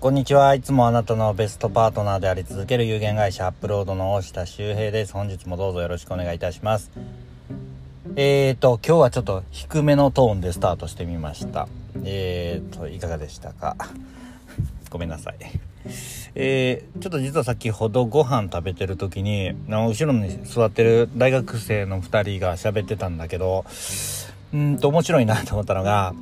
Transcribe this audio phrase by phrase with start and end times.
[0.00, 0.54] こんにちは。
[0.54, 5.12] いつもあなたのベストパートナーであり続ける有限会社アップロードの大下周平です。
[5.12, 6.90] 本日もどうぞよろしくお願いいたします。
[8.16, 11.68] えーと、今日はちょっと低めのトーンでスタートしてみました。
[12.02, 13.76] えーと、いかがでしたか？
[14.88, 15.34] ごめんなさい。
[16.34, 23.66] えー、ちょっと実は先ほどご飯食べてる時に、後ろに座ってる大学生の2人が喋ってたんだけど、
[24.54, 26.14] うんと面白いなと思ったのが、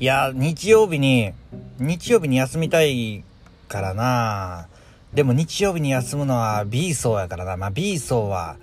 [0.00, 1.32] いや、日曜日に、
[1.78, 3.24] 日曜日に休みたい
[3.68, 4.68] からな
[5.14, 7.56] でも日曜日に休むのは B 層やからな。
[7.56, 8.56] まあ B 層は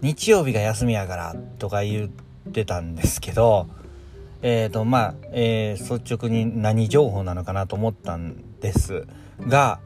[0.00, 3.66] 日曜日が休みやからとか言ってたんですけど、
[4.40, 9.06] えっ、ー、と、まあ、えー、率直に何情報なのかなと思ったんです
[9.40, 9.80] が、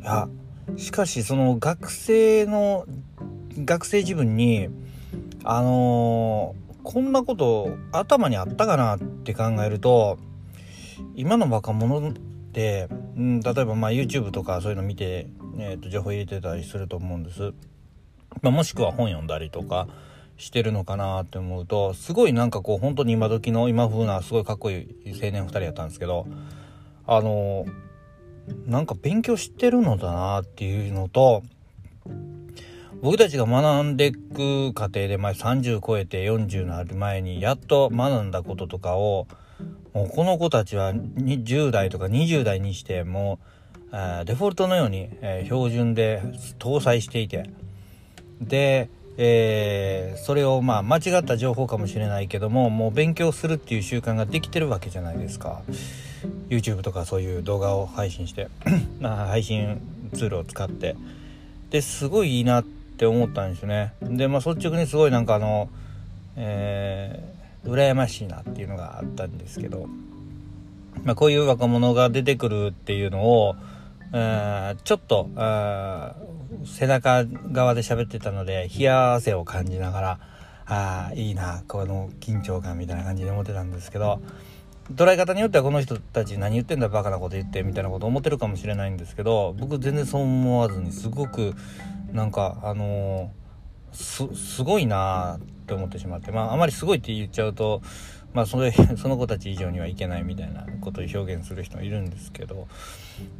[0.00, 0.28] いや、
[0.76, 2.86] しかしその学生の、
[3.64, 4.68] 学生自分に、
[5.42, 10.18] あのー、こんなこと頭にあったかなって考えると、
[11.14, 12.12] 今の若者っ
[12.52, 17.52] て、うん、例えばまあ YouTube とかそういうの見て、えー、と情報入れてたりすると思うんです。
[18.40, 19.88] まあ、もしくは本読んだりとか
[20.36, 26.26] してるのかなって思うとすごいなんかこう本当に今時の今風なすごいかっこいい青年2人やったんですけど
[27.06, 27.66] あの
[28.66, 31.42] なんか勉強してるのだなっていうのと
[33.02, 39.26] 僕たちが学んでいく過程で、まあ、30超えて40になる前にやっと学んだこととかを
[39.94, 43.38] もうこの子たちは10代とか20代にしても
[43.92, 46.22] うデフォルトのように、え、標準で
[46.58, 47.50] 搭載していて。
[48.40, 55.62] で、えー、それをまあ間違った情報かもしれないけどももう勉強するっていう習慣ができてるわけじゃないですか。
[56.48, 58.48] YouTube とかそういう動画を配信して
[59.02, 59.80] 配信
[60.14, 60.96] ツールを使って。
[61.70, 63.92] ですごいいいなって思ったんですよね。
[64.02, 65.68] でまあ率直にすごいなんかあの
[66.36, 69.86] えー羨ましいなっていうのがあったんですけど、
[71.04, 73.56] まあ、こういう若者が出てくるっていうのを、
[74.12, 75.28] え、ちょっと
[76.64, 80.18] 背中側で喋ってたので冷や汗を感じながら
[80.66, 84.20] ああいいなこの緊張感みたいな感じで思ってたんですけど
[84.94, 91.54] 捉え方によってはこの人たち何言ってんだバカなこと言ってみたいなこと思ってるかもしれないんですけど僕全然そう思わずにすごく
[92.12, 93.41] なんかあのー、
[93.92, 97.82] すごいなって思ってしまって、まあ、あまりすごいって言っちゃうと、
[98.34, 102.66] まあ、それ その子たち以上にはいけないみたいなことを表現する人いるんですけど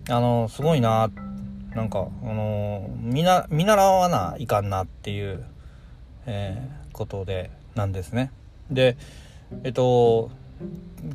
[0.08, 1.10] あのすごいな
[1.74, 5.44] なんかあの見な見習わないかんなっていう、
[6.26, 8.30] えー、ことでなんですね。
[8.70, 8.96] で
[9.64, 10.30] えっと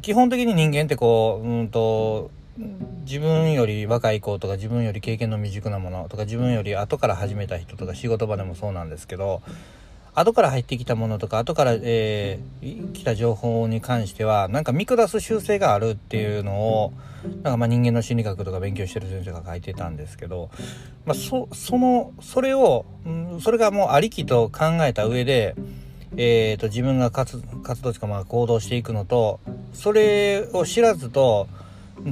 [0.01, 2.31] 基本的に人間ってこううんと
[3.05, 9.41] 自分より若い子とか自分より経験の未熟なものとか自分より後から始めた人とか仕事場でもそうなんですけど
[10.19, 16.93] 後から入ってきたものとか後から、えー、来た情報に関してはなんか見下す習性があるっていうのを
[17.43, 20.49] なんかまあ人間の心理学とか勉強してる先生が書いてたんですけど、
[21.05, 25.55] まあ、そそのそれを、うん、それがもうありきと考えた上で、
[26.15, 29.39] えーと、自分が活活動とかまあ行動していくのと
[29.73, 31.47] それを知らずと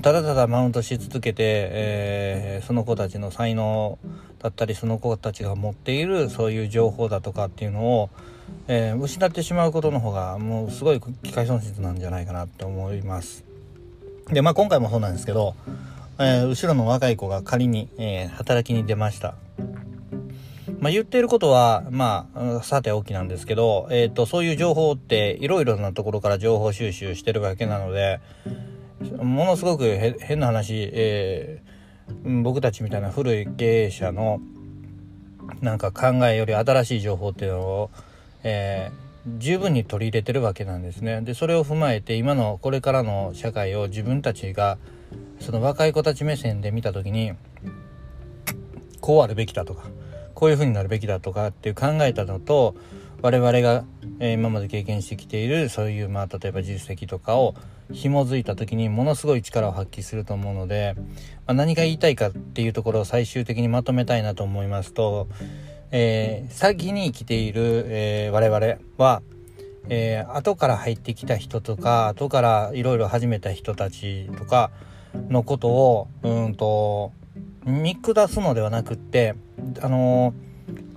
[0.02, 4.00] ただただマウントし続けて、えー、その子たちの才能
[4.40, 8.10] だったりその子たちが持っているそういう情報だとかっていうのを、
[8.68, 13.46] えー、失ってしまうことの方がもうすごい機械損失なんじゃないかなって思います。
[14.32, 15.56] でまあ今回もそうなんですけど、
[16.18, 19.36] えー、後ろの若い子が仮に、え働きに出ました。
[20.80, 28.20] まあ、言っていることは、まあ、さておきなんですけど、えっ、と、そういう情報っていろいろなところから情報収集してるわけなので、
[29.00, 34.40] ものすごく変な話、えー、僕たちみたいな古い経営者の
[35.62, 37.92] なんか考えより新しい情報っていうのを、
[38.44, 41.22] えー、十分に取り入れてるわけなんですね。
[41.22, 44.78] でそれを踏まえて今のこれからの社会を自分たちが
[45.40, 47.34] その若い子たち目線で見た時に
[49.02, 49.84] こうあるべきだとか
[50.34, 52.76] こういう風になるべきだとかっていう考えたのと
[53.22, 53.86] 我々が、
[54.20, 57.56] え、今まで経験してきているそういうまあ例えば実績とかを
[57.92, 61.04] 紐づいた時にものすごい力を発揮すると思うので、ま
[61.52, 65.28] あ、何が言いたいかっていうところを最終的にまとめたいなと思いますと、
[65.92, 69.22] えー、先に生きている、えー、我々は、
[69.90, 74.72] えー、後から入ってきた人とか後からいろいろ始めた人たちとか
[75.30, 77.12] のことをうんと
[77.66, 79.36] 見下すのではなくって
[79.82, 80.34] あの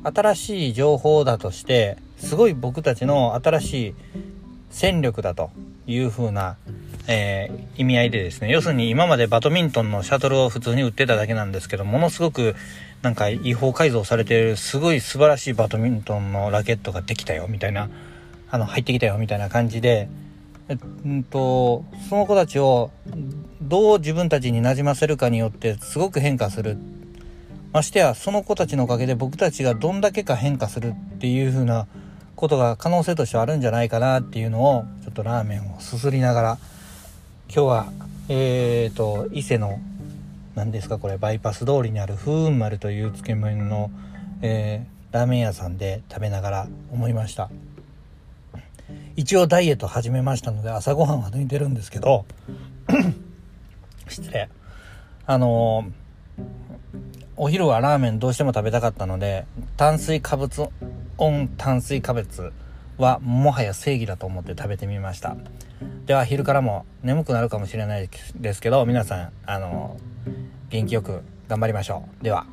[0.04, 3.94] 新しい情報だとしてすごい僕たちの新しい
[4.70, 5.50] 戦力だと
[5.86, 6.56] いう風な、
[7.06, 12.54] えー、意味合いでですね要するに今までバドミントンのシャトルを普通に売ってただけなんですけどものすごく
[13.02, 17.88] なんか違法改造されているすごい素晴らしいバドミントンのラケットができたよみたいな
[18.50, 20.08] あの入ってきたよみたいな感じで、
[20.68, 20.78] えっ
[21.30, 22.90] と、その子たちを
[23.62, 26.76] どう自分たちになじませるかによってすごく変化する。
[27.78, 31.86] ましてや、その子たちのおかげで僕たちがどんだけか変化するっていう風な
[32.34, 36.58] ことが可能性としてはあるんじゃないかなっていうのを、ちょっとラーメンをすすりながら、
[37.46, 37.92] 今日は、
[38.28, 39.78] えーと、伊勢の、
[40.56, 43.92] 何ですかこれ、バイパス通りにある風雲丸という漬物の、
[44.42, 47.48] えー、ラーメン屋さんで食べながら思いました。
[49.14, 52.24] 一応ダイエット始めましたので朝ごはんは抜いてるんですけど
[54.08, 54.48] 失礼
[55.26, 56.07] あのー、
[57.36, 59.46] お昼はラーメンどうしても食べたかったので
[59.76, 60.70] 炭水化物
[61.18, 62.52] オン炭水化物
[62.96, 65.36] はもはや正義だと思って食べてみました。
[66.06, 69.98] では昼からも眠くなるかもしれないですけど皆さんあの、
[70.70, 72.24] 元気よく頑張りましょう。
[72.24, 72.46] では。